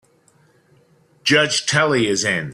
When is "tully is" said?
1.67-2.23